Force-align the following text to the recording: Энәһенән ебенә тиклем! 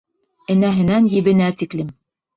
Энәһенән 0.53 1.11
ебенә 1.17 1.53
тиклем! 1.63 1.97